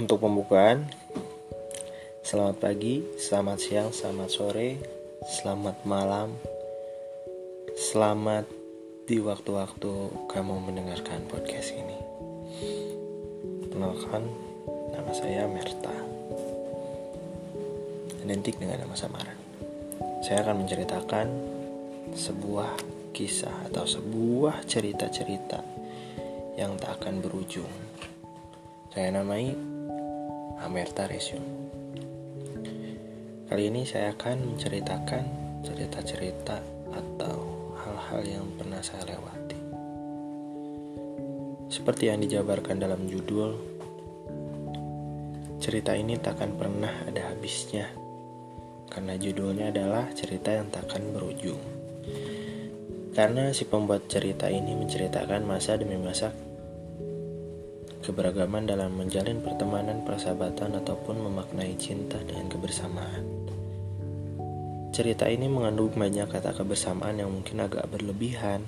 Untuk 0.00 0.24
pembukaan, 0.24 0.88
selamat 2.24 2.56
pagi, 2.56 3.04
selamat 3.20 3.58
siang, 3.60 3.92
selamat 3.92 4.32
sore, 4.32 4.80
selamat 5.28 5.84
malam, 5.84 6.40
selamat 7.76 8.48
di 9.04 9.20
waktu-waktu 9.20 9.92
kamu 10.24 10.56
mendengarkan 10.64 11.20
podcast 11.28 11.76
ini. 11.76 12.00
Kenalkan, 13.68 14.24
nama 14.88 15.12
saya 15.12 15.44
Merta. 15.44 15.92
Identik 18.24 18.56
dengan 18.56 18.80
nama 18.80 18.96
samaran. 18.96 19.36
Saya 20.24 20.48
akan 20.48 20.64
menceritakan 20.64 21.28
sebuah 22.16 22.72
kisah 23.12 23.68
atau 23.68 23.84
sebuah 23.84 24.64
cerita-cerita 24.64 25.60
yang 26.56 26.80
tak 26.80 27.04
akan 27.04 27.20
berujung. 27.20 27.68
Saya 28.96 29.12
namai 29.12 29.54
Amerta 30.70 31.10
Resume. 31.10 31.66
Kali 33.50 33.74
ini 33.74 33.82
saya 33.82 34.14
akan 34.14 34.54
menceritakan 34.54 35.24
cerita-cerita 35.66 36.62
atau 36.94 37.38
hal-hal 37.74 38.22
yang 38.22 38.46
pernah 38.54 38.78
saya 38.78 39.02
lewati. 39.02 39.58
Seperti 41.74 42.14
yang 42.14 42.22
dijabarkan 42.22 42.78
dalam 42.78 43.02
judul, 43.10 43.58
cerita 45.58 45.98
ini 45.98 46.14
takkan 46.22 46.54
pernah 46.54 47.02
ada 47.02 47.34
habisnya 47.34 47.90
karena 48.94 49.18
judulnya 49.18 49.74
adalah 49.74 50.06
cerita 50.14 50.54
yang 50.54 50.70
takkan 50.70 51.02
berujung. 51.10 51.58
Karena 53.10 53.50
si 53.50 53.66
pembuat 53.66 54.06
cerita 54.06 54.46
ini 54.46 54.78
menceritakan 54.78 55.42
masa 55.42 55.74
demi 55.74 55.98
masa 55.98 56.30
keberagaman 58.10 58.66
dalam 58.66 58.98
menjalin 58.98 59.38
pertemanan, 59.38 60.02
persahabatan, 60.02 60.82
ataupun 60.82 61.22
memaknai 61.22 61.78
cinta 61.78 62.18
dengan 62.26 62.50
kebersamaan. 62.50 63.22
Cerita 64.90 65.30
ini 65.30 65.46
mengandung 65.46 65.94
banyak 65.94 66.26
kata 66.26 66.50
kebersamaan 66.58 67.22
yang 67.22 67.30
mungkin 67.30 67.62
agak 67.62 67.86
berlebihan. 67.86 68.66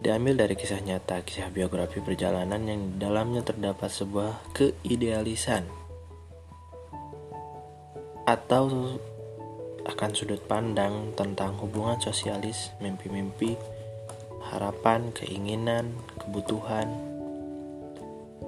Diambil 0.00 0.48
dari 0.48 0.56
kisah 0.56 0.80
nyata, 0.80 1.20
kisah 1.20 1.52
biografi 1.52 2.00
perjalanan 2.00 2.64
yang 2.64 2.80
di 2.92 2.96
dalamnya 2.96 3.44
terdapat 3.44 3.92
sebuah 3.92 4.56
keidealisan 4.56 5.64
atau 8.24 8.96
akan 9.84 10.10
sudut 10.16 10.40
pandang 10.48 11.12
tentang 11.12 11.60
hubungan 11.60 12.00
sosialis, 12.00 12.72
mimpi-mimpi, 12.80 13.56
harapan, 14.48 15.12
keinginan, 15.12 15.92
kebutuhan. 16.26 16.88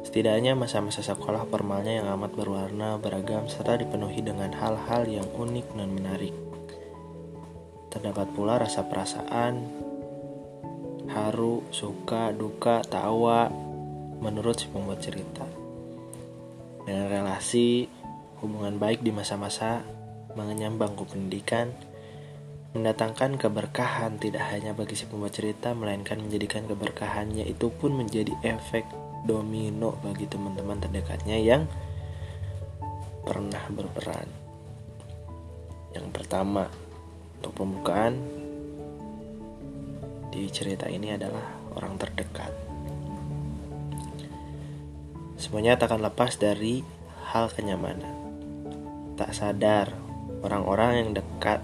Setidaknya 0.07 0.55
masa-masa 0.55 1.03
sekolah 1.03 1.51
formalnya 1.51 1.99
yang 2.03 2.09
amat 2.15 2.33
berwarna, 2.39 2.95
beragam, 2.97 3.51
serta 3.51 3.81
dipenuhi 3.81 4.23
dengan 4.23 4.55
hal-hal 4.55 5.03
yang 5.09 5.27
unik 5.35 5.67
dan 5.75 5.89
menarik. 5.91 6.35
Terdapat 7.91 8.31
pula 8.37 8.61
rasa 8.61 8.87
perasaan, 8.87 9.67
haru, 11.11 11.65
suka, 11.75 12.31
duka, 12.31 12.85
tawa, 12.87 13.51
menurut 14.21 14.57
si 14.61 14.67
pembuat 14.71 15.01
cerita. 15.03 15.45
Dengan 16.87 17.11
relasi, 17.11 17.91
hubungan 18.45 18.79
baik 18.79 19.03
di 19.03 19.11
masa-masa 19.11 19.83
mengenyam 20.37 20.77
bangku 20.77 21.09
pendidikan, 21.09 21.73
mendatangkan 22.77 23.41
keberkahan 23.41 24.21
tidak 24.21 24.53
hanya 24.53 24.77
bagi 24.77 24.93
si 24.93 25.09
pembuat 25.09 25.33
cerita 25.33 25.73
melainkan 25.73 26.21
menjadikan 26.21 26.69
keberkahannya 26.69 27.49
itu 27.49 27.73
pun 27.73 27.97
menjadi 27.97 28.37
efek 28.45 28.84
domino 29.25 29.97
bagi 30.05 30.28
teman-teman 30.28 30.78
terdekatnya 30.78 31.41
yang 31.41 31.65
pernah 33.27 33.65
berperan. 33.73 34.28
Yang 35.97 36.06
pertama, 36.12 36.69
untuk 37.41 37.53
pembukaan 37.56 38.15
di 40.31 40.47
cerita 40.53 40.87
ini 40.87 41.17
adalah 41.17 41.56
orang 41.75 41.97
terdekat. 41.97 42.53
Semuanya 45.41 45.81
tak 45.81 45.93
akan 45.93 46.06
lepas 46.06 46.37
dari 46.37 46.84
hal 47.33 47.49
kenyamanan. 47.50 48.15
Tak 49.17 49.33
sadar, 49.33 49.97
orang-orang 50.45 50.91
yang 51.00 51.11
dekat 51.17 51.61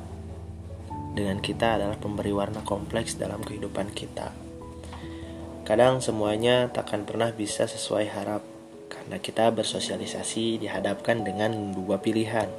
dengan 1.13 1.39
kita 1.45 1.77
adalah 1.77 2.01
pemberi 2.01 2.33
warna 2.33 2.65
kompleks 2.65 3.21
dalam 3.21 3.45
kehidupan 3.45 3.93
kita. 3.93 4.33
Kadang 5.63 6.03
semuanya 6.03 6.73
takkan 6.73 7.07
pernah 7.07 7.31
bisa 7.31 7.69
sesuai 7.69 8.07
harap 8.11 8.43
karena 8.91 9.21
kita 9.23 9.53
bersosialisasi 9.55 10.59
dihadapkan 10.59 11.23
dengan 11.23 11.77
dua 11.77 12.01
pilihan. 12.03 12.51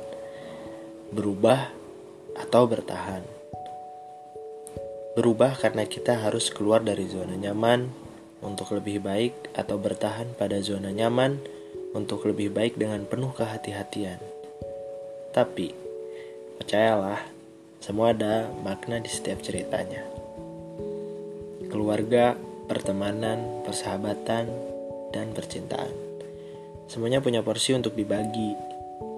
Berubah 1.11 1.69
atau 2.37 2.63
bertahan. 2.65 3.21
Berubah 5.13 5.53
karena 5.59 5.85
kita 5.85 6.25
harus 6.25 6.49
keluar 6.49 6.81
dari 6.81 7.05
zona 7.05 7.37
nyaman 7.37 7.93
untuk 8.41 8.73
lebih 8.73 9.01
baik 9.01 9.53
atau 9.53 9.77
bertahan 9.77 10.33
pada 10.33 10.57
zona 10.61 10.89
nyaman 10.89 11.37
untuk 11.93 12.25
lebih 12.25 12.49
baik 12.49 12.81
dengan 12.81 13.05
penuh 13.05 13.29
kehati-hatian. 13.33 14.17
Tapi, 15.33 15.69
percayalah, 16.57 17.32
semua 17.83 18.15
ada 18.15 18.47
makna 18.63 19.03
di 19.03 19.11
setiap 19.11 19.43
ceritanya. 19.43 20.07
Keluarga, 21.67 22.39
pertemanan, 22.71 23.59
persahabatan, 23.67 24.47
dan 25.11 25.35
percintaan. 25.35 25.91
Semuanya 26.87 27.19
punya 27.19 27.43
porsi 27.43 27.75
untuk 27.75 27.91
dibagi, 27.99 28.55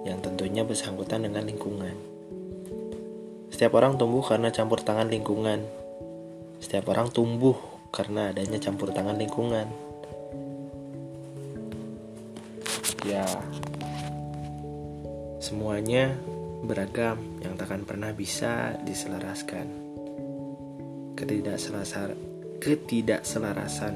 yang 0.02 0.18
tentunya 0.18 0.66
bersangkutan 0.66 1.22
dengan 1.22 1.46
lingkungan. 1.46 1.94
Setiap 3.54 3.78
orang 3.78 4.02
tumbuh 4.02 4.26
karena 4.26 4.50
campur 4.50 4.82
tangan 4.82 5.14
lingkungan. 5.14 5.62
Setiap 6.58 6.90
orang 6.90 7.14
tumbuh 7.14 7.54
karena 7.94 8.34
adanya 8.34 8.58
campur 8.58 8.90
tangan 8.90 9.14
lingkungan. 9.14 9.70
Ya, 13.06 13.22
semuanya 15.38 16.18
beragam 16.64 17.42
yang 17.44 17.58
takkan 17.58 17.84
pernah 17.84 18.14
bisa 18.16 18.78
diselaraskan. 18.80 19.66
Ketidakselasar, 21.16 22.12
ketidakselarasan 22.60 23.94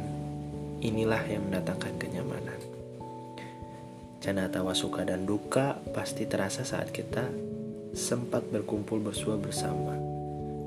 inilah 0.80 1.22
yang 1.28 1.48
mendatangkan 1.48 1.94
kenyamanan. 2.00 2.60
Canda 4.20 4.52
tawa 4.52 4.76
suka 4.76 5.04
dan 5.08 5.24
duka 5.24 5.80
pasti 5.96 6.28
terasa 6.28 6.60
saat 6.60 6.92
kita 6.92 7.24
sempat 7.96 8.44
berkumpul 8.52 9.00
bersua 9.00 9.40
bersama. 9.40 9.96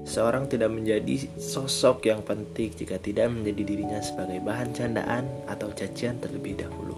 Seorang 0.03 0.51
tidak 0.51 0.67
menjadi 0.73 1.31
sosok 1.39 2.11
yang 2.11 2.25
penting 2.27 2.75
jika 2.75 2.99
tidak 2.99 3.31
menjadi 3.31 3.61
dirinya 3.63 4.03
sebagai 4.03 4.43
bahan 4.43 4.75
candaan 4.75 5.25
atau 5.47 5.71
cacian 5.71 6.19
terlebih 6.19 6.59
dahulu. 6.59 6.97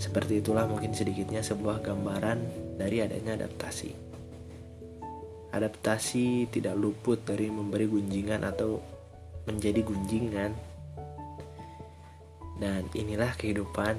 Seperti 0.00 0.40
itulah 0.40 0.64
mungkin 0.64 0.96
sedikitnya 0.96 1.44
sebuah 1.44 1.84
gambaran 1.84 2.65
dari 2.76 3.00
adanya 3.00 3.34
adaptasi. 3.40 3.90
Adaptasi 5.56 6.52
tidak 6.52 6.76
luput 6.76 7.24
dari 7.24 7.48
memberi 7.48 7.88
gunjingan 7.88 8.44
atau 8.44 8.78
menjadi 9.48 9.80
gunjingan. 9.80 10.52
Dan 12.56 12.88
inilah 12.92 13.32
kehidupan, 13.36 13.96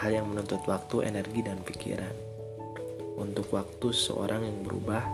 hal 0.00 0.10
yang 0.12 0.28
menuntut 0.28 0.64
waktu, 0.64 1.04
energi, 1.04 1.40
dan 1.44 1.60
pikiran. 1.60 2.12
Untuk 3.20 3.52
waktu 3.52 3.92
seorang 3.92 4.48
yang 4.48 4.64
berubah, 4.64 5.04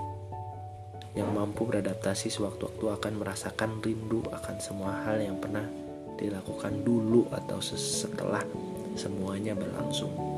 yang 1.19 1.33
mampu 1.33 1.67
beradaptasi 1.67 2.31
sewaktu-waktu 2.31 2.85
akan 3.03 3.13
merasakan 3.19 3.81
rindu 3.81 4.21
akan 4.31 4.57
semua 4.61 5.03
hal 5.09 5.17
yang 5.17 5.41
pernah 5.41 5.65
dilakukan 6.21 6.85
dulu 6.85 7.25
atau 7.33 7.57
setelah 7.65 8.45
semuanya 8.97 9.57
berlangsung 9.57 10.36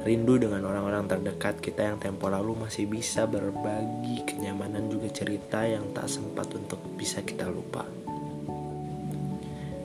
rindu 0.00 0.40
dengan 0.40 0.64
orang-orang 0.64 1.04
terdekat 1.04 1.60
kita 1.60 1.92
yang 1.92 2.00
tempo 2.00 2.32
lalu 2.32 2.56
masih 2.56 2.88
bisa 2.88 3.28
berbagi 3.28 4.24
kenyamanan 4.24 4.88
juga 4.88 5.12
cerita 5.12 5.60
yang 5.68 5.92
tak 5.92 6.08
sempat 6.08 6.48
untuk 6.56 6.80
bisa 6.96 7.20
kita 7.20 7.44
lupa. 7.44 7.84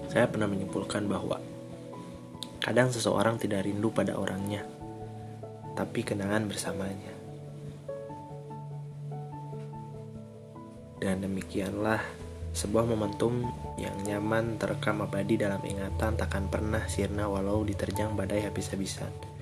Saya 0.07 0.31
pernah 0.31 0.47
menyimpulkan 0.47 1.03
bahwa 1.11 1.35
kadang 2.63 2.87
seseorang 2.95 3.35
tidak 3.35 3.67
rindu 3.67 3.91
pada 3.91 4.15
orangnya, 4.15 4.63
tapi 5.75 6.07
kenangan 6.07 6.47
bersamanya. 6.47 7.11
Dan 11.03 11.27
demikianlah 11.27 11.99
sebuah 12.55 12.87
momentum 12.87 13.51
yang 13.75 13.99
nyaman 14.07 14.55
terekam 14.55 15.03
abadi 15.03 15.35
dalam 15.35 15.59
ingatan 15.59 16.15
takkan 16.15 16.47
pernah 16.47 16.87
sirna 16.87 17.27
walau 17.27 17.67
diterjang 17.67 18.15
badai 18.15 18.47
habis-habisan. 18.47 19.34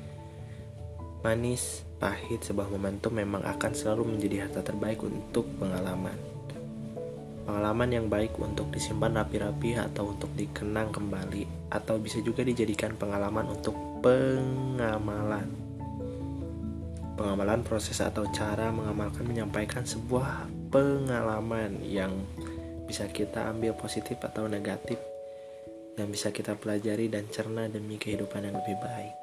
Manis, 1.24 1.88
pahit, 2.04 2.44
sebuah 2.44 2.68
momentum 2.68 3.16
memang 3.16 3.48
akan 3.48 3.72
selalu 3.72 4.12
menjadi 4.12 4.44
harta 4.44 4.60
terbaik 4.60 5.08
untuk 5.08 5.48
pengalaman. 5.56 6.20
pengalaman 7.44 7.92
yang 7.92 8.08
baik 8.08 8.40
untuk 8.40 8.72
disimpan 8.72 9.20
rapi-rapi 9.20 9.76
atau 9.76 10.16
untuk 10.16 10.32
dikenang 10.32 10.96
kembali 10.96 11.76
atau 11.76 12.00
bisa 12.00 12.24
juga 12.24 12.40
dijadikan 12.40 12.96
pengalaman 12.96 13.52
untuk 13.52 13.76
pengamalan 14.00 15.52
pengamalan 17.20 17.60
proses 17.68 18.00
atau 18.00 18.24
cara 18.32 18.72
mengamalkan 18.72 19.28
menyampaikan 19.28 19.84
sebuah 19.84 20.48
pengalaman 20.72 21.84
yang 21.84 22.16
bisa 22.88 23.12
kita 23.12 23.52
ambil 23.52 23.76
positif 23.76 24.16
atau 24.24 24.48
negatif 24.48 24.96
yang 26.00 26.08
bisa 26.08 26.32
kita 26.32 26.56
pelajari 26.56 27.12
dan 27.12 27.28
cerna 27.28 27.68
demi 27.68 28.00
kehidupan 28.00 28.40
yang 28.40 28.56
lebih 28.56 28.80
baik 28.80 29.23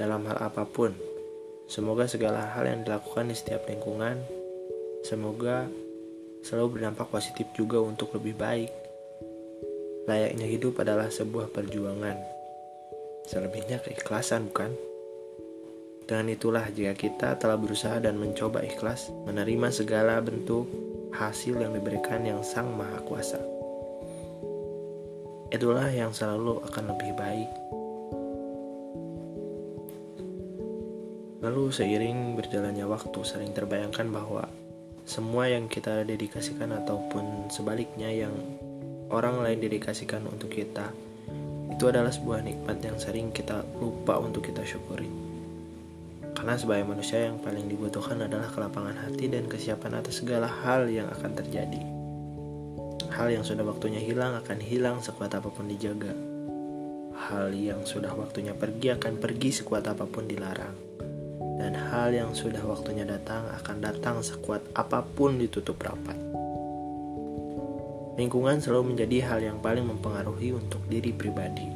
dalam 0.00 0.24
hal 0.24 0.40
apa 0.40 0.64
pun 0.64 0.96
semoga 1.68 2.08
segala 2.08 2.56
hal 2.56 2.64
yang 2.64 2.80
dilakukan 2.88 3.28
di 3.28 3.36
setiap 3.36 3.68
lingkungan 3.68 4.16
semoga 5.04 5.68
selalu 6.40 6.80
berdampak 6.80 7.12
positif 7.12 7.44
juga 7.52 7.84
untuk 7.84 8.16
lebih 8.16 8.40
baik 8.40 8.72
layaknya 10.08 10.48
hidup 10.48 10.80
adalah 10.80 11.12
sebuah 11.12 11.52
perjuangan 11.52 12.16
selebihnya 13.28 13.84
keikhlasan 13.84 14.48
bukan 14.48 14.72
dengan 16.08 16.26
itulah 16.34 16.66
jika 16.74 16.96
kita 16.96 17.38
telah 17.38 17.54
berusaha 17.54 18.00
dan 18.02 18.18
mencoba 18.18 18.66
ikhlas 18.66 19.14
menerima 19.28 19.70
segala 19.70 20.18
bentuk 20.18 20.66
hasil 21.14 21.58
yang 21.58 21.70
diberikan 21.70 22.22
yang 22.26 22.42
Sang 22.42 22.74
Maha 22.74 22.98
Kuasa. 23.06 23.38
Itulah 25.50 25.90
yang 25.90 26.14
selalu 26.14 26.62
akan 26.66 26.94
lebih 26.94 27.14
baik. 27.18 27.50
Lalu 31.50 31.74
seiring 31.74 32.38
berjalannya 32.38 32.86
waktu 32.86 33.26
sering 33.26 33.50
terbayangkan 33.50 34.06
bahwa 34.06 34.46
semua 35.02 35.50
yang 35.50 35.66
kita 35.66 36.06
dedikasikan 36.06 36.70
ataupun 36.70 37.50
sebaliknya 37.50 38.06
yang 38.06 38.30
orang 39.10 39.42
lain 39.42 39.58
dedikasikan 39.58 40.30
untuk 40.30 40.54
kita 40.54 40.94
itu 41.74 41.84
adalah 41.90 42.14
sebuah 42.14 42.46
nikmat 42.46 42.78
yang 42.86 42.94
sering 43.02 43.34
kita 43.34 43.66
lupa 43.82 44.22
untuk 44.22 44.46
kita 44.46 44.62
syukuri. 44.62 45.10
Karena 46.38 46.54
sebagai 46.54 46.86
manusia 46.86 47.26
yang 47.26 47.42
paling 47.42 47.66
dibutuhkan 47.66 48.22
adalah 48.22 48.46
kelapangan 48.54 49.10
hati 49.10 49.26
dan 49.26 49.50
kesiapan 49.50 49.98
atas 49.98 50.22
segala 50.22 50.46
hal 50.46 50.86
yang 50.86 51.10
akan 51.10 51.34
terjadi. 51.34 51.82
Hal 53.10 53.26
yang 53.26 53.42
sudah 53.42 53.66
waktunya 53.66 53.98
hilang 53.98 54.38
akan 54.38 54.62
hilang 54.62 55.02
sekuat 55.02 55.34
apa 55.34 55.50
pun 55.50 55.66
dijaga. 55.66 56.14
Hal 57.26 57.50
yang 57.50 57.82
sudah 57.82 58.14
waktunya 58.14 58.54
pergi 58.54 58.94
akan 58.94 59.18
pergi 59.18 59.50
sekuat 59.50 59.90
apa 59.90 60.06
pun 60.06 60.30
dilarang. 60.30 60.90
Dan 61.60 61.76
hal 61.76 62.16
yang 62.16 62.32
sudah 62.32 62.64
waktunya 62.64 63.04
datang 63.04 63.44
akan 63.52 63.84
datang 63.84 64.24
sekuat 64.24 64.72
apa 64.72 65.04
pun 65.04 65.36
ditutup 65.36 65.76
rapat. 65.84 66.16
Lingkungan 68.16 68.64
selalu 68.64 68.96
menjadi 68.96 69.28
hal 69.28 69.40
yang 69.44 69.60
paling 69.60 69.84
mempengaruhi 69.84 70.56
untuk 70.56 70.80
diri 70.88 71.12
pribadi. 71.12 71.68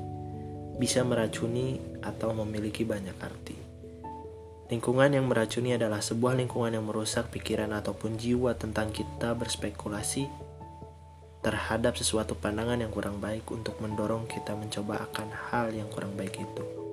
Bisa 0.80 1.04
meracuni 1.04 1.76
atau 2.00 2.32
memiliki 2.32 2.88
banyak 2.88 3.16
arti. 3.20 3.56
Lingkungan 4.72 5.12
yang 5.12 5.28
meracuni 5.28 5.76
adalah 5.76 6.00
sebuah 6.00 6.40
lingkungan 6.40 6.72
yang 6.72 6.88
merusak 6.88 7.28
pikiran 7.28 7.68
ataupun 7.76 8.16
jiwa 8.16 8.56
tentang 8.56 8.88
kita 8.88 9.36
berspekulasi 9.36 10.24
terhadap 11.44 12.00
sesuatu 12.00 12.32
pandangan 12.32 12.80
yang 12.80 12.88
kurang 12.88 13.20
baik 13.20 13.44
untuk 13.52 13.76
mendorong 13.84 14.24
kita 14.24 14.56
mencoba 14.56 15.04
akan 15.12 15.28
hal 15.52 15.76
yang 15.76 15.92
kurang 15.92 16.16
baik 16.16 16.40
itu. 16.40 16.83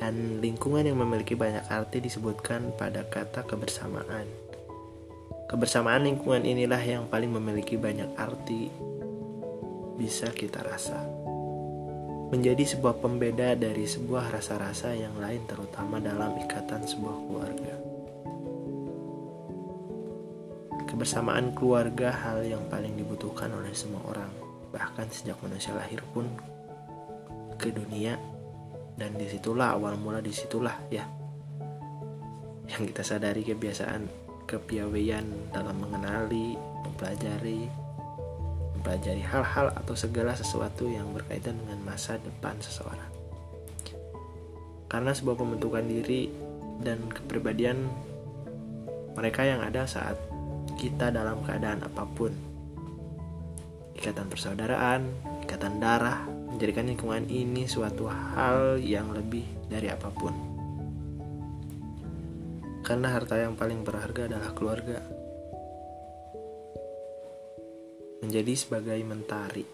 Dan 0.00 0.40
lingkungan 0.40 0.88
yang 0.88 0.96
memiliki 0.96 1.36
banyak 1.36 1.68
arti 1.68 2.00
disebutkan 2.00 2.72
pada 2.74 3.04
kata 3.04 3.44
kebersamaan. 3.44 4.24
Kebersamaan 5.52 6.08
lingkungan 6.08 6.42
inilah 6.48 6.80
yang 6.80 7.04
paling 7.12 7.28
memiliki 7.28 7.76
banyak 7.76 8.16
arti 8.16 8.72
bisa 10.00 10.32
kita 10.32 10.64
rasa 10.64 11.20
menjadi 12.30 12.62
sebuah 12.62 13.02
pembeda 13.02 13.58
dari 13.58 13.90
sebuah 13.90 14.30
rasa-rasa 14.30 14.94
yang 14.94 15.18
lain 15.18 15.42
terutama 15.50 15.98
dalam 15.98 16.38
ikatan 16.38 16.86
sebuah 16.86 17.16
keluarga. 17.26 17.74
Kebersamaan 20.86 21.50
keluarga 21.58 22.14
hal 22.14 22.46
yang 22.46 22.62
paling 22.70 22.94
dibutuhkan 22.94 23.50
oleh 23.50 23.74
semua 23.74 24.02
orang, 24.06 24.30
bahkan 24.70 25.10
sejak 25.10 25.42
manusia 25.42 25.74
lahir 25.74 26.06
pun 26.14 26.30
ke 27.58 27.74
dunia 27.74 28.14
dan 29.00 29.16
di 29.16 29.24
situlah 29.24 29.72
awal 29.80 29.96
mula 29.96 30.20
di 30.20 30.28
situlah 30.28 30.76
ya 30.92 31.08
yang 32.68 32.84
kita 32.84 33.00
sadari 33.00 33.42
kebiasaan 33.42 34.06
kepiawaian 34.50 35.54
dalam 35.54 35.78
mengenali, 35.78 36.58
mempelajari, 36.82 37.70
mempelajari 38.74 39.22
hal-hal 39.22 39.70
atau 39.78 39.94
segala 39.94 40.34
sesuatu 40.34 40.90
yang 40.90 41.06
berkaitan 41.14 41.54
dengan 41.54 41.78
masa 41.86 42.18
depan 42.18 42.58
seseorang. 42.58 43.10
Karena 44.90 45.14
sebuah 45.14 45.38
pembentukan 45.38 45.86
diri 45.86 46.30
dan 46.82 46.98
kepribadian 47.14 47.86
mereka 49.14 49.46
yang 49.46 49.62
ada 49.62 49.86
saat 49.86 50.18
kita 50.74 51.14
dalam 51.14 51.46
keadaan 51.46 51.86
apa 51.86 52.02
pun. 52.10 52.34
Ikatan 53.94 54.26
persaudaraan, 54.26 55.06
ikatan 55.46 55.78
darah, 55.78 56.26
menjadikan 56.60 56.92
lingkungan 56.92 57.24
ini 57.32 57.64
suatu 57.64 58.04
hal 58.04 58.76
yang 58.84 59.16
lebih 59.16 59.48
dari 59.64 59.88
apa 59.88 60.12
pun. 60.12 60.28
Karena 62.84 63.16
harta 63.16 63.40
yang 63.40 63.56
paling 63.56 63.80
berharga 63.80 64.28
adalah 64.28 64.52
keluarga 64.52 65.00
menjadi 68.20 68.52
sebagai 68.52 69.00
mentari, 69.08 69.64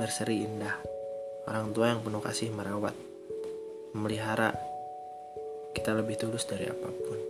berseri 0.00 0.48
indah, 0.48 0.80
orang 1.44 1.68
tua 1.76 1.92
yang 1.92 2.00
penuh 2.00 2.24
kasih 2.24 2.56
merawat, 2.56 2.96
memelihara, 3.92 4.56
kita 5.76 5.92
lebih 5.92 6.16
tulus 6.16 6.48
dari 6.48 6.72
apa 6.72 6.88
pun. 6.88 7.20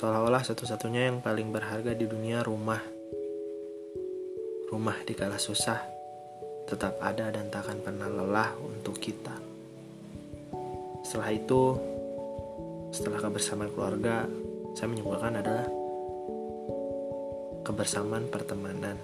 Seolah-olah 0.00 0.48
satu-satunya 0.48 1.12
yang 1.12 1.20
paling 1.20 1.52
berharga 1.52 1.92
di 1.92 2.08
dunia 2.08 2.40
rumah. 2.40 2.80
Rumah 4.72 5.04
di 5.04 5.12
kala 5.12 5.36
susah 5.36 5.95
tetap 6.66 6.98
ada 6.98 7.30
dan 7.30 7.46
tak 7.46 7.70
akan 7.70 7.78
pernah 7.80 8.10
lelah 8.10 8.50
untuk 8.58 8.98
kita. 8.98 9.32
Setelah 11.06 11.30
itu, 11.30 11.62
setelah 12.90 13.22
kebersamaan 13.22 13.70
keluarga, 13.70 14.26
saya 14.74 14.90
menyimpulkan 14.90 15.38
adalah 15.38 15.66
kebersamaan 17.62 18.26
pertemanan. 18.26 18.98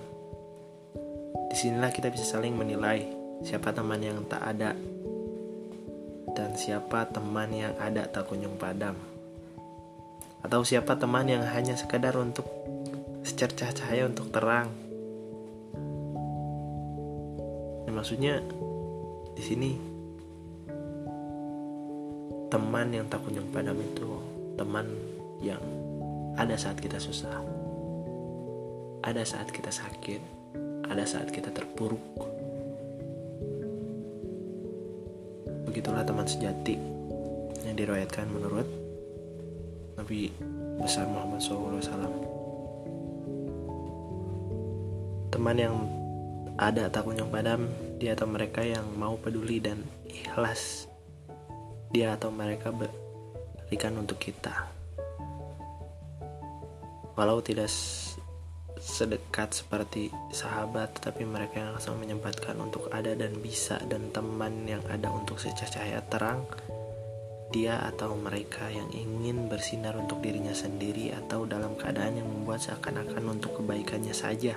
Di 1.51 1.57
sinilah 1.57 1.95
kita 1.95 2.11
bisa 2.11 2.27
saling 2.27 2.59
menilai 2.59 3.07
siapa 3.47 3.71
teman 3.71 4.03
yang 4.03 4.23
tak 4.27 4.43
ada 4.43 4.75
dan 6.33 6.57
siapa 6.57 7.07
teman 7.11 7.51
yang 7.53 7.75
ada 7.79 8.09
tak 8.11 8.27
kunjung 8.31 8.59
padam. 8.59 8.99
Atau 10.43 10.67
siapa 10.67 10.99
teman 10.99 11.31
yang 11.31 11.47
hanya 11.47 11.79
sekadar 11.79 12.19
untuk 12.19 12.47
secercah 13.23 13.71
cahaya 13.71 14.11
untuk 14.11 14.35
terang. 14.35 14.92
Ya, 17.93 18.01
maksudnya 18.01 18.41
di 19.37 19.43
sini 19.45 19.71
teman 22.49 22.89
yang 22.89 23.05
tak 23.13 23.21
kunjung 23.21 23.53
padam 23.53 23.77
itu 23.77 24.17
teman 24.57 24.89
yang 25.45 25.61
ada 26.41 26.57
saat 26.57 26.81
kita 26.81 26.97
susah 26.97 27.45
ada 29.05 29.29
saat 29.29 29.53
kita 29.53 29.69
sakit, 29.69 30.23
ada 30.89 31.05
saat 31.05 31.29
kita 31.29 31.53
terpuruk. 31.53 32.01
Begitulah 35.69 36.09
teman 36.09 36.25
sejati 36.25 36.81
yang 37.69 37.77
diriwayatkan 37.77 38.25
menurut 38.33 38.65
Nabi 40.01 40.33
besar 40.81 41.05
Muhammad 41.13 41.45
SAW. 41.45 42.09
Teman 45.29 45.57
yang 45.61 46.02
ada 46.71 46.87
tak 46.87 47.03
kunjung 47.09 47.33
padam, 47.33 47.67
dia 47.99 48.15
atau 48.15 48.31
mereka 48.31 48.63
yang 48.63 48.87
mau 48.95 49.19
peduli 49.19 49.59
dan 49.59 49.83
ikhlas. 50.07 50.87
Dia 51.91 52.15
atau 52.15 52.31
mereka 52.31 52.71
berikan 52.71 53.99
untuk 53.99 54.23
kita. 54.23 54.71
Walau 57.19 57.43
tidak 57.43 57.67
sedekat 58.83 59.55
seperti 59.55 60.11
sahabat 60.35 60.99
tetapi 60.99 61.23
mereka 61.23 61.63
yang 61.63 61.71
langsung 61.79 62.03
menyempatkan 62.03 62.59
untuk 62.59 62.91
ada 62.91 63.15
dan 63.15 63.39
bisa 63.39 63.79
dan 63.87 64.11
teman 64.11 64.67
yang 64.67 64.83
ada 64.91 65.07
untuk 65.07 65.39
secahaya 65.39 66.03
terang 66.11 66.43
dia 67.55 67.79
atau 67.85 68.17
mereka 68.17 68.67
yang 68.73 68.89
ingin 68.91 69.47
bersinar 69.47 69.95
untuk 69.95 70.25
dirinya 70.25 70.57
sendiri 70.57 71.15
atau 71.15 71.45
dalam 71.45 71.77
keadaan 71.77 72.19
yang 72.19 72.27
membuat 72.27 72.65
seakan-akan 72.65 73.39
untuk 73.39 73.61
kebaikannya 73.61 74.17
saja 74.17 74.57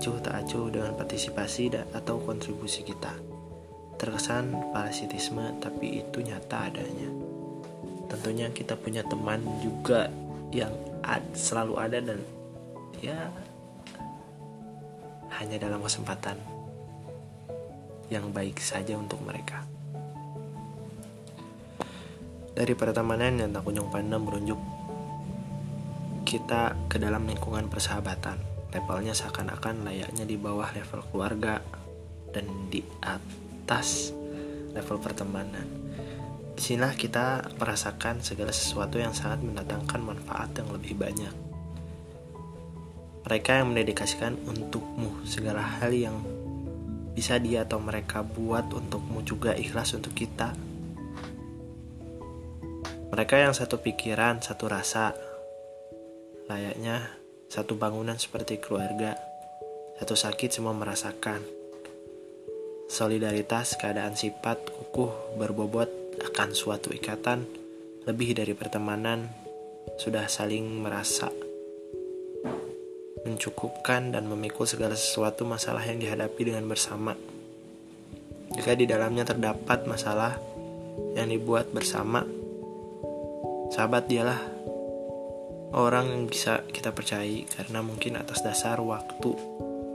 acuh 0.00 0.16
tak 0.24 0.32
acuh 0.40 0.72
dengan 0.72 0.96
partisipasi 0.96 1.76
atau 1.92 2.24
kontribusi 2.24 2.80
kita 2.80 3.12
terkesan 4.00 4.72
parasitisme 4.72 5.60
tapi 5.60 6.00
itu 6.00 6.24
nyata 6.24 6.72
adanya 6.72 7.12
tentunya 8.08 8.48
kita 8.48 8.80
punya 8.80 9.04
teman 9.04 9.44
juga 9.60 10.08
yang 10.56 10.72
ad, 11.04 11.20
selalu 11.36 11.74
ada 11.76 12.00
dan 12.00 12.24
ya 13.04 13.28
hanya 15.36 15.60
dalam 15.60 15.84
kesempatan 15.84 16.40
yang 18.10 18.34
baik 18.34 18.58
saja 18.58 18.98
untuk 18.98 19.22
mereka. 19.22 19.62
Dari 22.50 22.74
pertemanan 22.74 23.38
yang 23.38 23.54
tak 23.54 23.62
kunjung 23.62 23.88
pandang 23.88 24.26
berunjuk 24.26 24.58
kita 26.26 26.74
ke 26.90 26.98
dalam 26.98 27.24
lingkungan 27.24 27.70
persahabatan. 27.70 28.49
Levelnya 28.70 29.14
seakan-akan 29.14 29.82
layaknya 29.82 30.22
di 30.22 30.38
bawah 30.38 30.70
level 30.70 31.02
keluarga 31.10 31.58
dan 32.30 32.46
di 32.70 32.82
atas 33.02 34.14
level 34.70 35.02
pertemanan. 35.02 35.66
Di 36.54 36.62
sinilah 36.62 36.94
kita 36.94 37.56
merasakan 37.58 38.22
segala 38.22 38.54
sesuatu 38.54 39.02
yang 39.02 39.10
sangat 39.10 39.42
mendatangkan 39.42 40.00
manfaat 40.02 40.54
yang 40.54 40.70
lebih 40.70 40.94
banyak. 40.94 41.34
Mereka 43.26 43.62
yang 43.62 43.74
mendedikasikan 43.74 44.38
untukmu 44.46 45.26
segala 45.26 45.60
hal 45.60 45.90
yang 45.90 46.22
bisa 47.10 47.36
dia 47.42 47.66
atau 47.66 47.82
mereka 47.82 48.22
buat 48.22 48.70
untukmu 48.70 49.26
juga 49.26 49.52
ikhlas 49.58 49.98
untuk 49.98 50.14
kita. 50.14 50.54
Mereka 53.10 53.34
yang 53.42 53.50
satu 53.50 53.82
pikiran, 53.82 54.38
satu 54.38 54.70
rasa, 54.70 55.10
layaknya 56.46 57.19
satu 57.50 57.74
bangunan 57.74 58.14
seperti 58.14 58.62
keluarga, 58.62 59.18
satu 59.98 60.14
sakit 60.14 60.54
semua 60.54 60.70
merasakan. 60.70 61.42
Solidaritas, 62.86 63.74
keadaan 63.74 64.14
sifat, 64.14 64.70
kukuh, 64.70 65.34
berbobot 65.34 65.90
akan 66.30 66.54
suatu 66.54 66.94
ikatan 66.94 67.42
lebih 68.06 68.38
dari 68.38 68.54
pertemanan, 68.54 69.26
sudah 69.98 70.30
saling 70.30 70.62
merasa 70.78 71.26
mencukupkan 73.26 74.14
dan 74.14 74.30
memikul 74.30 74.64
segala 74.64 74.94
sesuatu 74.94 75.42
masalah 75.42 75.82
yang 75.82 75.98
dihadapi 75.98 76.54
dengan 76.54 76.70
bersama. 76.70 77.18
Jika 78.54 78.78
di 78.78 78.86
dalamnya 78.86 79.26
terdapat 79.26 79.90
masalah 79.90 80.38
yang 81.18 81.26
dibuat 81.26 81.74
bersama, 81.74 82.22
sahabat 83.74 84.06
dialah 84.06 84.38
orang 85.70 86.10
yang 86.10 86.22
bisa 86.26 86.66
kita 86.66 86.90
percayai 86.90 87.46
karena 87.46 87.82
mungkin 87.82 88.18
atas 88.18 88.42
dasar 88.42 88.82
waktu 88.82 89.32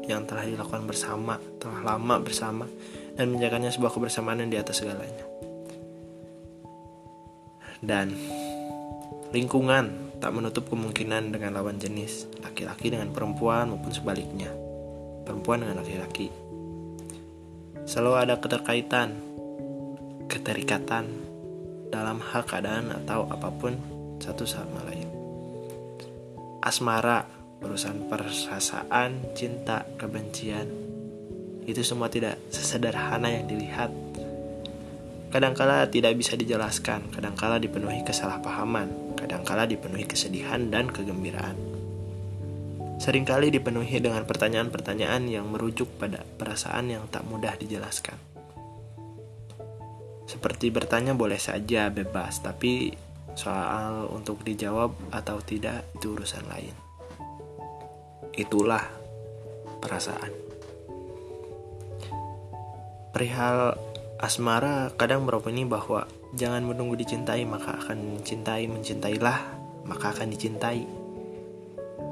yang 0.05 0.23
telah 0.29 0.45
dilakukan 0.45 0.85
bersama, 0.85 1.41
telah 1.57 1.81
lama 1.81 2.15
bersama, 2.21 2.69
dan 3.17 3.33
menjaganya 3.33 3.73
sebuah 3.73 3.91
kebersamaan 3.91 4.45
yang 4.45 4.51
di 4.53 4.59
atas 4.61 4.85
segalanya. 4.85 5.25
Dan 7.81 8.13
lingkungan 9.33 10.17
tak 10.21 10.31
menutup 10.31 10.69
kemungkinan 10.71 11.33
dengan 11.35 11.59
lawan 11.59 11.81
jenis, 11.81 12.29
laki-laki 12.39 12.93
dengan 12.93 13.11
perempuan 13.11 13.73
maupun 13.73 13.91
sebaliknya, 13.91 14.53
perempuan 15.27 15.65
dengan 15.65 15.83
laki-laki. 15.83 16.31
Selalu 17.85 18.13
ada 18.15 18.39
keterkaitan, 18.39 19.09
keterikatan 20.31 21.05
dalam 21.91 22.17
hal 22.23 22.41
keadaan 22.47 22.95
atau 23.03 23.27
apa 23.29 23.49
pun 23.53 23.77
satu 24.17 24.47
sama 24.47 24.81
lain. 24.87 24.94
Asmara, 26.65 27.21
urusan 27.61 28.09
perasaan, 28.09 29.37
cinta, 29.37 29.85
kebencian, 30.01 30.65
itu 31.69 31.85
semua 31.85 32.09
tidak 32.09 32.41
sesederhana 32.49 33.29
yang 33.29 33.45
dilihat 33.45 33.93
kadangkala 35.35 35.83
tidak 35.91 36.15
bisa 36.15 36.39
dijelaskan, 36.39 37.11
kadangkala 37.11 37.59
dipenuhi 37.59 38.07
kesalahpahaman, 38.07 39.19
kadangkala 39.19 39.67
dipenuhi 39.67 40.07
kesedihan 40.07 40.71
dan 40.71 40.87
kegembiraan. 40.87 41.59
Seringkali 43.03 43.51
dipenuhi 43.51 43.99
dengan 43.99 44.23
pertanyaan-pertanyaan 44.23 45.27
yang 45.27 45.51
merujuk 45.51 45.99
pada 45.99 46.23
perasaan 46.23 46.87
yang 46.87 47.03
tak 47.11 47.27
mudah 47.27 47.59
dijelaskan. 47.59 48.15
Seperti 50.23 50.71
bertanya 50.71 51.11
boleh 51.11 51.37
saja 51.37 51.91
bebas, 51.91 52.39
tapi 52.39 52.95
soal 53.33 54.05
untuk 54.13 54.45
dijawab 54.45 54.93
atau 55.09 55.41
tidak 55.41 55.89
itu 55.97 56.13
urusan 56.13 56.45
lain. 56.45 56.75
Itulah 58.37 58.85
perasaan. 59.81 60.29
Perihal 63.09 63.79
asmara 64.21 64.93
kadang 64.93 65.25
beropini 65.25 65.65
bahwa 65.65 66.05
Jangan 66.35 66.67
menunggu 66.67 66.99
dicintai, 66.99 67.47
maka 67.47 67.79
akan 67.79 68.19
mencintai. 68.19 68.67
Mencintailah, 68.67 69.39
maka 69.87 70.11
akan 70.11 70.27
dicintai. 70.35 70.83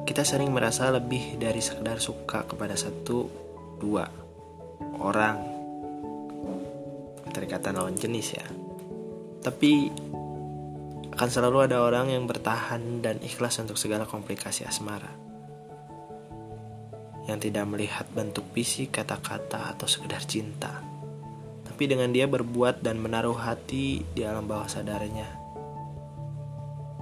Kita 0.08 0.24
sering 0.24 0.56
merasa 0.56 0.88
lebih 0.96 1.36
dari 1.36 1.60
sekedar 1.60 2.00
suka 2.00 2.48
kepada 2.48 2.80
satu, 2.80 3.28
dua 3.84 4.08
orang. 5.04 5.44
Keterikatan 7.28 7.76
lawan 7.76 8.00
jenis 8.00 8.28
ya. 8.40 8.48
Tapi 9.44 9.92
akan 11.14 11.30
selalu 11.30 11.70
ada 11.70 11.86
orang 11.86 12.10
yang 12.10 12.26
bertahan 12.26 13.06
dan 13.06 13.22
ikhlas 13.22 13.62
untuk 13.62 13.78
segala 13.78 14.10
komplikasi 14.10 14.66
asmara. 14.66 15.14
Yang 17.30 17.54
tidak 17.54 17.66
melihat 17.70 18.06
bentuk 18.12 18.44
fisik, 18.52 18.98
kata-kata, 18.98 19.72
atau 19.72 19.88
sekedar 19.88 20.26
cinta 20.26 20.94
tapi 21.74 21.90
dengan 21.90 22.14
dia 22.14 22.30
berbuat 22.30 22.86
dan 22.86 23.02
menaruh 23.02 23.34
hati 23.34 24.06
di 24.14 24.22
alam 24.22 24.46
bawah 24.46 24.70
sadarnya. 24.70 25.26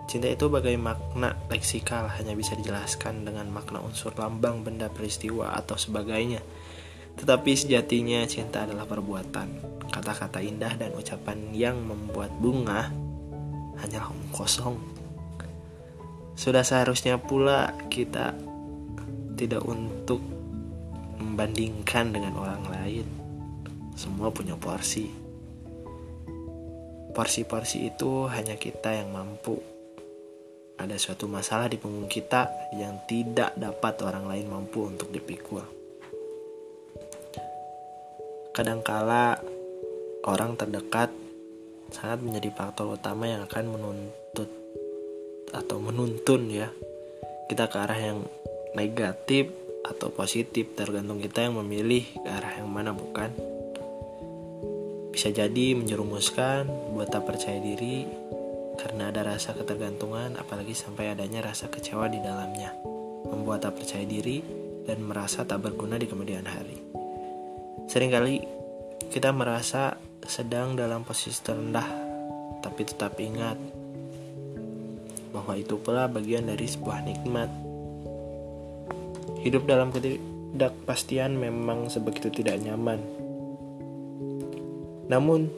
Cinta 0.08 0.32
itu 0.32 0.48
bagai 0.48 0.80
makna 0.80 1.36
leksikal 1.52 2.08
hanya 2.08 2.32
bisa 2.40 2.56
dijelaskan 2.56 3.28
dengan 3.28 3.52
makna 3.52 3.84
unsur 3.84 4.16
lambang 4.16 4.64
benda 4.64 4.88
peristiwa 4.88 5.60
atau 5.60 5.76
sebagainya. 5.76 6.40
Tetapi 7.20 7.52
sejatinya 7.52 8.24
cinta 8.32 8.64
adalah 8.64 8.88
perbuatan, 8.88 9.60
kata-kata 9.92 10.40
indah 10.40 10.80
dan 10.80 10.96
ucapan 10.96 11.52
yang 11.52 11.76
membuat 11.84 12.32
bunga 12.40 12.96
hanyalah 13.82 14.14
omong 14.14 14.32
kosong. 14.34 14.78
Sudah 16.38 16.64
seharusnya 16.66 17.20
pula 17.22 17.74
kita 17.90 18.34
tidak 19.38 19.62
untuk 19.66 20.22
membandingkan 21.22 22.14
dengan 22.14 22.34
orang 22.38 22.66
lain 22.70 23.06
semua 24.02 24.34
punya 24.34 24.58
porsi. 24.58 25.06
Porsi-porsi 27.12 27.92
itu 27.92 28.26
hanya 28.32 28.58
kita 28.58 28.98
yang 28.98 29.14
mampu. 29.14 29.60
Ada 30.82 30.98
suatu 30.98 31.30
masalah 31.30 31.70
di 31.70 31.78
punggung 31.78 32.10
kita 32.10 32.74
yang 32.74 33.06
tidak 33.06 33.54
dapat 33.54 34.02
orang 34.02 34.26
lain 34.26 34.48
mampu 34.50 34.90
untuk 34.90 35.14
dipikul. 35.14 35.62
Kadangkala 38.56 39.38
orang 40.26 40.58
terdekat 40.58 41.14
sangat 41.92 42.24
menjadi 42.24 42.50
faktor 42.56 42.96
utama 42.96 43.28
yang 43.28 43.46
akan 43.46 43.64
menuntut 43.78 44.50
atau 45.52 45.78
menuntun 45.78 46.48
ya 46.48 46.72
kita 47.52 47.68
ke 47.68 47.78
arah 47.78 48.00
yang 48.00 48.20
negatif 48.74 49.52
atau 49.84 50.08
positif 50.10 50.72
tergantung 50.74 51.20
kita 51.20 51.44
yang 51.44 51.60
memilih 51.60 52.08
ke 52.08 52.30
arah 52.32 52.64
yang 52.64 52.72
mana 52.72 52.96
bukan 52.96 53.32
bisa 55.12 55.28
jadi 55.28 55.76
menjerumuskan 55.76 56.96
buat 56.96 57.12
tak 57.12 57.28
percaya 57.28 57.60
diri 57.60 58.08
karena 58.80 59.12
ada 59.14 59.36
rasa 59.36 59.54
ketergantungan 59.54 60.40
apalagi 60.40 60.74
sampai 60.74 61.12
adanya 61.14 61.52
rasa 61.52 61.70
kecewa 61.70 62.10
di 62.10 62.18
dalamnya. 62.18 62.74
Membuat 63.30 63.68
tak 63.68 63.78
percaya 63.78 64.02
diri 64.08 64.42
dan 64.88 65.04
merasa 65.06 65.46
tak 65.46 65.62
berguna 65.62 66.02
di 66.02 66.10
kemudian 66.10 66.48
hari. 66.48 66.82
Seringkali 67.86 68.36
kita 69.12 69.30
merasa 69.36 70.00
sedang 70.26 70.78
dalam 70.78 71.06
posisi 71.06 71.42
terendah 71.42 71.88
tapi 72.62 72.86
tetap 72.86 73.18
ingat 73.18 73.58
bahwa 75.32 75.54
itu 75.56 75.80
pula 75.80 76.12
bagian 76.12 76.46
dari 76.46 76.68
sebuah 76.68 77.02
nikmat. 77.08 77.50
Hidup 79.42 79.66
dalam 79.66 79.90
ketidakpastian 79.90 81.34
memang 81.40 81.90
sebegitu 81.90 82.30
tidak 82.30 82.62
nyaman 82.62 83.22
namun, 85.12 85.52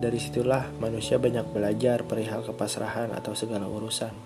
dari 0.00 0.16
situlah 0.16 0.72
manusia 0.80 1.20
banyak 1.20 1.44
belajar 1.52 2.08
perihal 2.08 2.40
kepasrahan 2.40 3.12
atau 3.12 3.36
segala 3.36 3.68
urusan. 3.68 4.16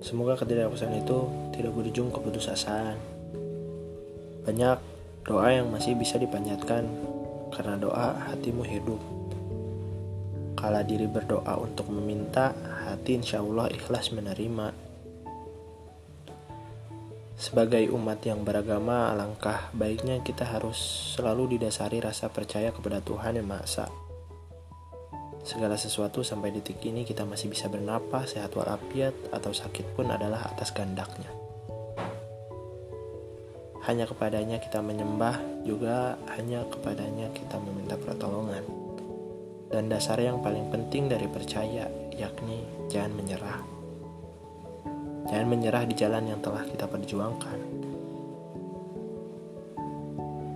Semoga 0.00 0.40
ketidakpastian 0.40 0.96
itu 0.96 1.28
tidak 1.52 1.76
berujung 1.76 2.08
keputusasaan. 2.08 3.13
Banyak 4.44 4.78
doa 5.24 5.48
yang 5.48 5.72
masih 5.72 5.96
bisa 5.96 6.20
dipanjatkan 6.20 6.84
karena 7.48 7.80
doa 7.80 8.12
hatimu 8.28 8.60
hidup. 8.60 9.00
Kala 10.52 10.84
diri 10.84 11.08
berdoa 11.08 11.56
untuk 11.60 11.88
meminta, 11.88 12.52
hati 12.84 13.16
insya 13.16 13.40
Allah 13.40 13.72
ikhlas 13.72 14.12
menerima. 14.12 14.72
Sebagai 17.34 17.88
umat 17.92 18.20
yang 18.24 18.46
beragama, 18.46 19.12
alangkah 19.12 19.68
baiknya 19.74 20.20
kita 20.20 20.44
harus 20.48 20.76
selalu 21.16 21.58
didasari 21.58 22.00
rasa 22.00 22.30
percaya 22.30 22.72
kepada 22.72 23.04
Tuhan 23.04 23.36
Yang 23.40 23.48
Maha 23.48 23.64
Esa. 23.64 23.86
Segala 25.44 25.76
sesuatu 25.76 26.24
sampai 26.24 26.56
detik 26.56 26.80
ini 26.88 27.04
kita 27.04 27.28
masih 27.28 27.52
bisa 27.52 27.68
bernapas, 27.68 28.32
sehat 28.32 28.56
walafiat, 28.56 29.12
atau 29.28 29.52
sakit 29.52 29.92
pun 29.92 30.08
adalah 30.08 30.48
atas 30.48 30.72
kehendaknya. 30.72 31.43
Hanya 33.84 34.08
kepadanya 34.08 34.56
kita 34.60 34.80
menyembah, 34.80 35.64
juga 35.64 36.16
hanya 36.36 36.64
kepadanya 36.72 37.28
kita 37.36 37.60
meminta 37.60 38.00
pertolongan. 38.00 38.64
Dan 39.68 39.92
dasar 39.92 40.16
yang 40.20 40.40
paling 40.40 40.72
penting 40.72 41.12
dari 41.12 41.28
percaya, 41.28 41.84
yakni 42.16 42.64
jangan 42.88 43.12
menyerah. 43.12 43.60
Jangan 45.28 45.46
menyerah 45.48 45.84
di 45.84 45.94
jalan 45.96 46.24
yang 46.32 46.40
telah 46.40 46.64
kita 46.64 46.88
perjuangkan. 46.88 47.58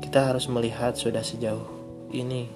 Kita 0.01 0.33
harus 0.33 0.49
melihat 0.49 0.97
sudah 0.97 1.21
sejauh 1.21 1.69
ini 2.17 2.49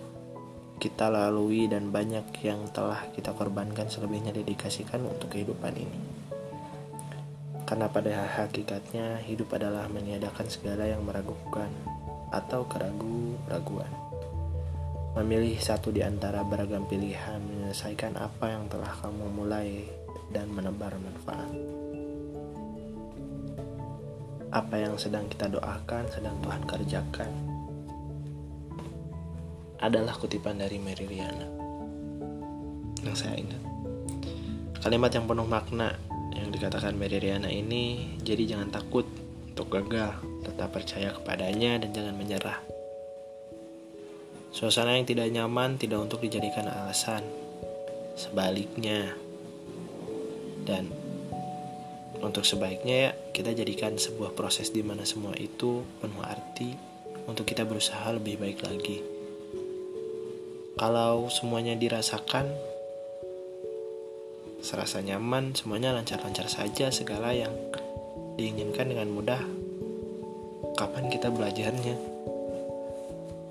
kita 0.80 1.12
lalui 1.12 1.70
dan 1.70 1.94
banyak 1.94 2.42
yang 2.42 2.66
telah 2.74 3.06
kita 3.14 3.30
korbankan 3.36 3.86
selebihnya 3.86 4.34
dedikasikan 4.34 5.04
untuk 5.04 5.30
kehidupan 5.36 5.76
ini. 5.78 6.11
Karena 7.72 7.88
pada 7.88 8.28
hakikatnya 8.36 9.24
hidup 9.24 9.56
adalah 9.56 9.88
meniadakan 9.88 10.44
segala 10.44 10.84
yang 10.84 11.08
meragukan 11.08 11.72
atau 12.28 12.68
keragu-raguan. 12.68 13.88
Memilih 15.16 15.56
satu 15.56 15.88
di 15.88 16.04
antara 16.04 16.44
beragam 16.44 16.84
pilihan 16.84 17.40
menyelesaikan 17.40 18.20
apa 18.20 18.52
yang 18.52 18.68
telah 18.68 18.92
kamu 19.00 19.24
mulai 19.24 19.88
dan 20.36 20.52
menebar 20.52 21.00
manfaat. 21.00 21.48
Apa 24.52 24.76
yang 24.76 25.00
sedang 25.00 25.24
kita 25.32 25.48
doakan 25.48 26.04
sedang 26.12 26.36
Tuhan 26.44 26.68
kerjakan 26.68 27.32
adalah 29.80 30.12
kutipan 30.20 30.60
dari 30.60 30.76
Mary 30.76 31.08
Riana 31.08 31.48
yang 33.00 33.16
saya 33.16 33.32
ingat. 33.40 33.64
Kalimat 34.84 35.08
yang 35.16 35.24
penuh 35.24 35.48
makna 35.48 36.11
yang 36.36 36.50
dikatakan 36.50 36.96
Mary 36.96 37.20
Riana 37.20 37.48
ini, 37.48 38.16
jadi 38.20 38.56
jangan 38.56 38.72
takut 38.72 39.04
untuk 39.52 39.68
gagal, 39.68 40.16
tetap 40.44 40.72
percaya 40.72 41.12
kepadanya 41.12 41.80
dan 41.80 41.90
jangan 41.92 42.14
menyerah. 42.16 42.58
Suasana 44.52 44.96
yang 44.96 45.08
tidak 45.08 45.32
nyaman 45.32 45.80
tidak 45.80 46.04
untuk 46.04 46.20
dijadikan 46.24 46.68
alasan. 46.68 47.24
Sebaliknya, 48.12 49.16
dan 50.62 50.92
untuk 52.22 52.46
sebaiknya 52.46 52.96
ya 53.08 53.10
kita 53.34 53.50
jadikan 53.50 53.98
sebuah 53.98 54.36
proses 54.38 54.70
di 54.70 54.84
mana 54.84 55.02
semua 55.02 55.34
itu 55.34 55.82
penuh 55.98 56.22
arti 56.22 56.70
untuk 57.26 57.48
kita 57.48 57.66
berusaha 57.66 58.14
lebih 58.14 58.38
baik 58.38 58.62
lagi. 58.62 59.02
Kalau 60.78 61.28
semuanya 61.28 61.76
dirasakan, 61.76 62.48
serasa 64.62 65.02
nyaman, 65.02 65.58
semuanya 65.58 65.90
lancar-lancar 65.90 66.46
saja, 66.46 66.94
segala 66.94 67.34
yang 67.34 67.50
diinginkan 68.38 68.86
dengan 68.86 69.10
mudah. 69.10 69.42
Kapan 70.78 71.10
kita 71.10 71.34
belajarnya? 71.34 71.98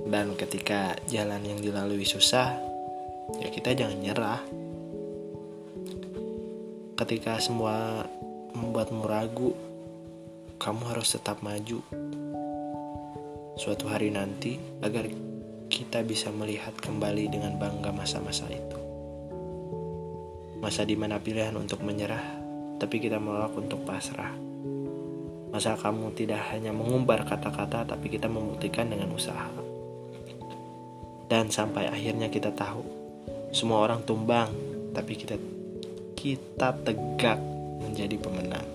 Dan 0.07 0.33
ketika 0.39 0.95
jalan 1.11 1.43
yang 1.43 1.59
dilalui 1.59 2.07
susah, 2.07 2.55
ya 3.43 3.51
kita 3.51 3.75
jangan 3.75 3.99
nyerah. 3.99 4.41
Ketika 6.95 7.37
semua 7.43 8.07
membuatmu 8.55 9.03
ragu, 9.05 9.51
kamu 10.57 10.95
harus 10.95 11.11
tetap 11.13 11.43
maju. 11.43 11.83
Suatu 13.59 13.85
hari 13.91 14.09
nanti, 14.15 14.57
agar 14.81 15.05
kita 15.67 16.01
bisa 16.07 16.31
melihat 16.33 16.73
kembali 16.79 17.29
dengan 17.29 17.59
bangga 17.59 17.93
masa-masa 17.93 18.47
itu. 18.49 18.80
Masa 20.61 20.85
di 20.85 20.93
mana 20.93 21.17
pilihan 21.17 21.57
untuk 21.57 21.81
menyerah, 21.81 22.21
tapi 22.77 23.01
kita 23.01 23.17
menolak 23.17 23.57
untuk 23.57 23.81
pasrah. 23.81 24.29
Masa 25.49 25.73
kamu 25.73 26.13
tidak 26.13 26.53
hanya 26.53 26.69
mengumbar 26.69 27.25
kata-kata, 27.25 27.83
tapi 27.83 28.13
kita 28.13 28.29
membuktikan 28.29 28.87
dengan 28.87 29.09
usaha. 29.11 29.49
Dan 31.25 31.49
sampai 31.49 31.89
akhirnya 31.89 32.29
kita 32.29 32.53
tahu, 32.53 32.85
semua 33.49 33.81
orang 33.81 34.05
tumbang, 34.05 34.53
tapi 34.93 35.17
kita 35.17 35.35
kita 36.13 36.77
tegak 36.85 37.41
menjadi 37.81 38.15
pemenang. 38.21 38.67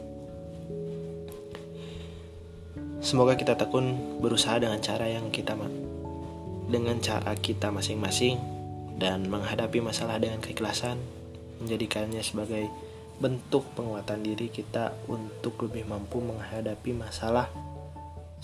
Semoga 2.99 3.38
kita 3.38 3.55
tekun 3.55 4.18
berusaha 4.18 4.59
dengan 4.59 4.83
cara 4.83 5.07
yang 5.07 5.31
kita 5.31 5.55
dengan 6.66 6.99
cara 6.99 7.38
kita 7.38 7.70
masing-masing 7.70 8.42
dan 8.99 9.31
menghadapi 9.31 9.79
masalah 9.79 10.18
dengan 10.18 10.42
keikhlasan 10.42 10.99
menjadikannya 11.62 12.21
sebagai 12.21 12.69
bentuk 13.16 13.64
penguatan 13.73 14.21
diri 14.21 14.53
kita 14.53 14.92
untuk 15.09 15.57
lebih 15.64 15.88
mampu 15.88 16.21
menghadapi 16.21 16.92
masalah 16.92 17.49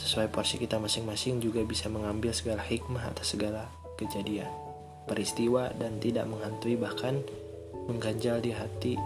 sesuai 0.01 0.33
porsi 0.33 0.57
kita 0.57 0.81
masing-masing 0.81 1.45
juga 1.45 1.61
bisa 1.63 1.93
mengambil 1.93 2.33
segala 2.33 2.65
hikmah 2.65 3.13
atas 3.13 3.37
segala 3.37 3.69
kejadian 4.01 4.49
peristiwa 5.05 5.69
dan 5.77 6.01
tidak 6.01 6.25
menghantui 6.25 6.81
bahkan 6.81 7.21
mengganjal 7.85 8.41
di 8.41 8.57
hati 8.57 8.97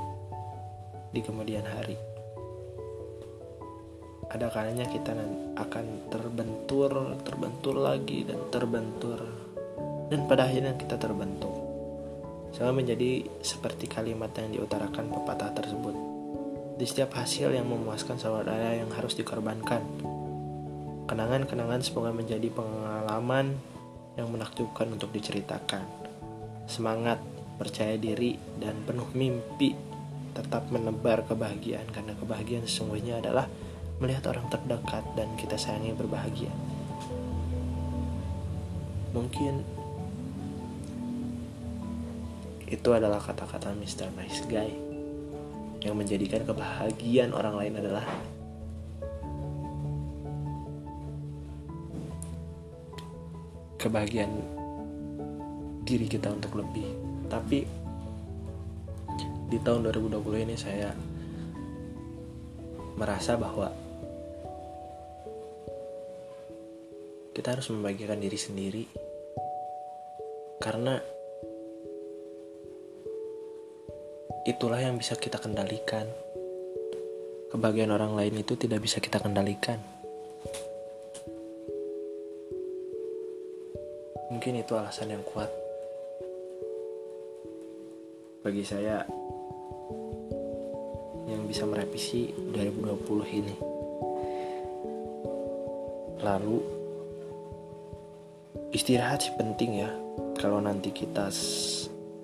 di 1.11 1.21
kemudian 1.25 1.67
hari 1.67 1.99
ada 4.27 4.51
kalanya 4.51 4.91
kita 4.91 5.15
akan 5.55 6.11
terbentur, 6.11 7.15
terbentur 7.23 7.79
lagi 7.79 8.27
dan 8.27 8.43
terbentur. 8.51 9.23
Dan 10.11 10.27
pada 10.27 10.51
akhirnya 10.51 10.75
kita 10.75 10.99
terbentuk. 10.99 11.66
Sama 12.55 12.77
menjadi 12.77 13.25
seperti 13.41 13.89
kalimat 13.89 14.31
yang 14.39 14.55
diutarakan 14.55 15.11
pepatah 15.11 15.55
tersebut. 15.57 15.95
Di 16.77 16.85
setiap 16.85 17.17
hasil 17.17 17.57
yang 17.57 17.67
memuaskan 17.67 18.21
saudara 18.21 18.77
yang 18.77 18.93
harus 18.93 19.17
dikorbankan. 19.17 19.83
Kenangan-kenangan 21.07 21.81
semoga 21.81 22.13
menjadi 22.13 22.51
pengalaman 22.53 23.57
yang 24.19 24.29
menakjubkan 24.29 24.91
untuk 24.93 25.15
diceritakan. 25.15 25.87
Semangat, 26.67 27.23
percaya 27.57 27.95
diri, 27.97 28.37
dan 28.59 28.83
penuh 28.83 29.07
mimpi 29.15 29.73
tetap 30.37 30.69
menebar 30.69 31.25
kebahagiaan 31.25 31.89
karena 31.89 32.13
kebahagiaan 32.13 32.69
sesungguhnya 32.69 33.25
adalah 33.25 33.49
melihat 33.97 34.37
orang 34.37 34.53
terdekat 34.53 35.05
dan 35.17 35.33
kita 35.41 35.57
sayangi 35.57 35.97
berbahagia. 35.97 36.53
Mungkin 39.17 39.65
itu 42.67 42.89
adalah 42.91 43.23
kata-kata 43.23 43.71
Mr. 43.79 44.11
Nice 44.19 44.43
Guy 44.51 44.71
yang 45.87 45.95
menjadikan 45.95 46.43
kebahagiaan 46.43 47.31
orang 47.31 47.55
lain 47.55 47.75
adalah 47.79 48.03
kebahagiaan 53.79 54.35
diri 55.87 56.11
kita 56.11 56.35
untuk 56.35 56.59
lebih. 56.59 56.91
Tapi 57.31 57.63
di 59.47 59.59
tahun 59.63 59.87
2020 59.87 60.43
ini 60.43 60.59
saya 60.59 60.91
merasa 62.99 63.39
bahwa 63.39 63.71
kita 67.31 67.55
harus 67.55 67.71
membagikan 67.71 68.19
diri 68.19 68.35
sendiri 68.35 68.85
karena 70.59 70.99
itulah 74.47 74.79
yang 74.79 74.95
bisa 74.95 75.19
kita 75.19 75.43
kendalikan. 75.43 76.07
Kebahagiaan 77.51 77.91
orang 77.91 78.15
lain 78.15 78.39
itu 78.39 78.55
tidak 78.55 78.79
bisa 78.79 79.03
kita 79.03 79.19
kendalikan. 79.19 79.83
Mungkin 84.31 84.63
itu 84.63 84.73
alasan 84.79 85.11
yang 85.11 85.27
kuat. 85.27 85.51
Bagi 88.47 88.63
saya 88.63 89.03
yang 91.27 91.43
bisa 91.51 91.67
merevisi 91.67 92.31
2020 92.31 93.39
ini. 93.43 93.57
Lalu 96.23 96.59
istirahat 98.71 99.27
sih 99.27 99.35
penting 99.35 99.83
ya. 99.83 99.91
Kalau 100.39 100.63
nanti 100.63 100.95
kita 100.95 101.35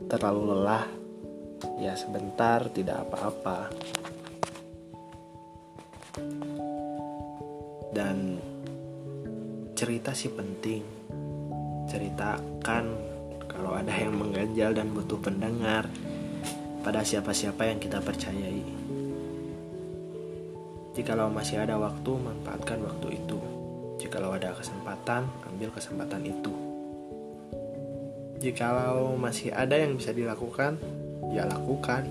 terlalu 0.07 0.55
lelah 0.55 1.02
ya 1.83 1.99
sebentar 1.99 2.71
tidak 2.71 3.11
apa-apa. 3.11 3.75
Dan 7.91 8.39
cerita 9.75 10.15
sih 10.15 10.31
penting. 10.31 10.87
Ceritakan 11.91 12.85
kalau 13.51 13.75
ada 13.75 13.91
yang 13.99 14.15
mengganjal 14.15 14.79
dan 14.79 14.95
butuh 14.95 15.19
pendengar 15.19 15.91
pada 16.87 17.03
siapa-siapa 17.03 17.67
yang 17.67 17.83
kita 17.83 17.99
percayai. 17.99 18.63
Jikalau 20.95 21.35
masih 21.35 21.67
ada 21.67 21.83
waktu 21.83 22.11
manfaatkan 22.15 22.79
waktu 22.87 23.19
itu. 23.19 23.39
Jikalau 23.99 24.39
ada 24.39 24.55
kesempatan, 24.55 25.27
ambil 25.51 25.75
kesempatan 25.75 26.23
itu. 26.31 26.55
Jikalau 28.39 29.15
masih 29.19 29.55
ada 29.55 29.79
yang 29.79 29.95
bisa 29.95 30.11
dilakukan, 30.11 30.77
ya 31.33 31.49
lakukan. 31.49 32.05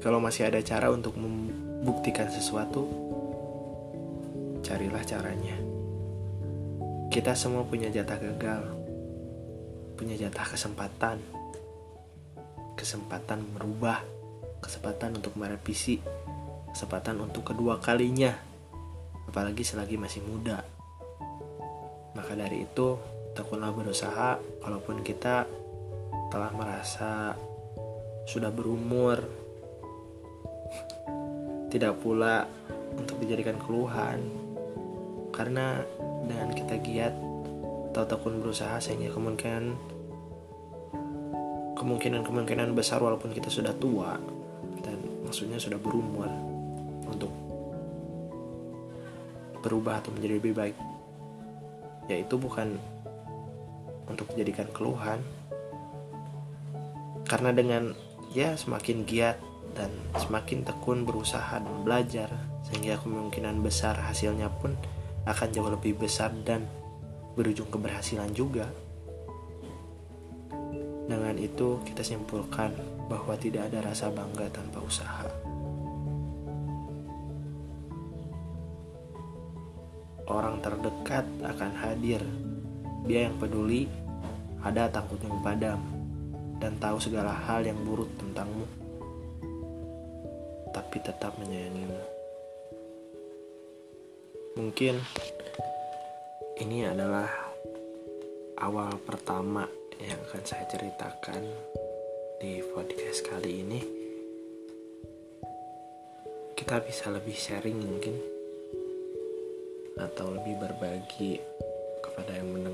Kalau 0.00 0.20
masih 0.20 0.48
ada 0.48 0.60
cara 0.64 0.88
untuk 0.88 1.16
membuktikan 1.20 2.28
sesuatu, 2.32 2.88
carilah 4.64 5.04
caranya. 5.04 5.56
Kita 7.12 7.36
semua 7.36 7.62
punya 7.68 7.92
jatah 7.92 8.16
gagal, 8.16 8.62
punya 10.00 10.16
jatah 10.16 10.44
kesempatan, 10.48 11.20
kesempatan 12.74 13.44
merubah, 13.52 14.00
kesempatan 14.64 15.20
untuk 15.20 15.36
merevisi, 15.36 16.00
kesempatan 16.72 17.20
untuk 17.20 17.54
kedua 17.54 17.80
kalinya, 17.80 18.32
apalagi 19.28 19.64
selagi 19.64 19.96
masih 19.96 20.24
muda. 20.24 20.64
Maka 22.12 22.32
dari 22.36 22.64
itu, 22.64 22.96
tekunlah 23.36 23.72
berusaha 23.72 24.36
walaupun 24.62 25.00
kita 25.00 25.63
telah 26.34 26.50
merasa 26.50 27.30
sudah 28.26 28.50
berumur. 28.50 29.22
Tidak 31.70 31.94
pula 32.02 32.42
untuk 32.98 33.22
dijadikan 33.22 33.54
keluhan. 33.62 34.18
Karena 35.30 35.78
dengan 36.26 36.50
kita 36.50 36.82
giat 36.82 37.14
atau 37.94 38.02
tekun 38.10 38.42
berusaha 38.42 38.82
sehingga 38.82 39.14
kemungkinan 39.14 39.64
kemungkinan 41.78 42.26
kemungkinan 42.26 42.74
besar 42.74 42.98
walaupun 42.98 43.30
kita 43.30 43.46
sudah 43.46 43.70
tua 43.78 44.18
dan 44.82 44.98
maksudnya 45.22 45.62
sudah 45.62 45.78
berumur 45.78 46.26
untuk 47.06 47.30
berubah 49.62 50.02
atau 50.02 50.10
menjadi 50.10 50.42
lebih 50.42 50.54
baik. 50.58 50.76
Yaitu 52.10 52.34
bukan 52.34 52.74
untuk 54.10 54.34
dijadikan 54.34 54.66
keluhan 54.74 55.22
karena 57.24 57.50
dengan 57.56 57.96
ya 58.36 58.56
semakin 58.56 59.08
giat 59.08 59.40
dan 59.74 59.90
semakin 60.16 60.62
tekun 60.62 61.02
berusaha 61.02 61.58
dan 61.58 61.76
belajar 61.82 62.30
sehingga 62.68 63.00
kemungkinan 63.02 63.60
besar 63.60 63.98
hasilnya 63.98 64.48
pun 64.62 64.76
akan 65.24 65.48
jauh 65.50 65.72
lebih 65.72 65.96
besar 65.98 66.30
dan 66.44 66.68
berujung 67.34 67.68
keberhasilan 67.72 68.30
juga. 68.32 68.70
Dengan 71.04 71.36
itu 71.36 71.84
kita 71.84 72.00
simpulkan 72.00 72.72
bahwa 73.12 73.36
tidak 73.36 73.68
ada 73.68 73.84
rasa 73.92 74.08
bangga 74.08 74.48
tanpa 74.48 74.80
usaha. 74.80 75.28
Orang 80.24 80.64
terdekat 80.64 81.28
akan 81.44 81.72
hadir. 81.76 82.24
Dia 83.04 83.28
yang 83.28 83.36
peduli, 83.36 83.84
ada 84.64 84.88
takutnya 84.88 85.28
padam, 85.44 85.76
dan 86.58 86.78
tahu 86.78 86.98
segala 87.02 87.34
hal 87.34 87.66
yang 87.66 87.78
buruk 87.82 88.10
tentangmu, 88.18 88.66
tapi 90.70 90.96
tetap 91.02 91.34
menyayangimu. 91.38 92.00
Mungkin 94.54 94.94
ini 96.62 96.86
adalah 96.86 97.26
awal 98.62 98.94
pertama 99.02 99.66
yang 99.98 100.18
akan 100.30 100.42
saya 100.46 100.62
ceritakan 100.70 101.42
di 102.38 102.62
podcast 102.62 103.26
kali 103.26 103.66
ini. 103.66 103.80
Kita 106.54 106.78
bisa 106.80 107.10
lebih 107.10 107.34
sharing 107.34 107.78
mungkin 107.82 108.14
atau 109.98 110.34
lebih 110.34 110.58
berbagi 110.58 111.38
kepada 112.02 112.38
yang 112.38 112.50
mendengarkan 112.50 112.73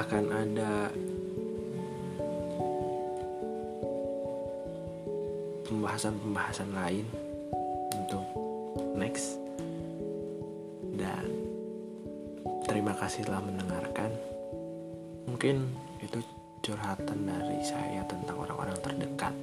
akan 0.00 0.24
ada. 0.32 0.72
Pembahasan-pembahasan 5.68 6.70
lain 6.74 7.06
untuk 7.94 8.24
next. 8.96 9.38
Dan 10.96 11.30
terima 12.66 12.96
kasih 12.96 13.22
telah 13.28 13.44
mendengarkan. 13.44 14.10
Mungkin 15.30 15.68
itu 16.02 16.18
curhatan 16.64 17.28
dari 17.28 17.60
saya 17.62 18.02
tentang 18.08 18.40
orang-orang 18.40 18.76
terdekat. 18.82 19.34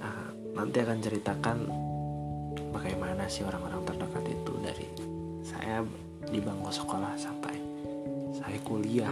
Nah, 0.00 0.32
nanti 0.58 0.78
akan 0.82 0.98
ceritakan 0.98 1.58
bagaimana 2.74 3.30
sih 3.30 3.46
orang-orang 3.46 3.84
terdekat 3.86 4.24
itu 4.26 4.52
dari 4.58 4.88
saya 5.46 5.86
di 6.26 6.42
bangku 6.42 6.74
sekolah 6.74 7.14
sampai 7.14 7.45
saya 8.46 8.62
kuliah. 8.62 9.10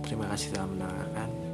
Terima 0.00 0.24
kasih 0.32 0.56
telah 0.56 0.64
mendengarkan. 0.72 1.47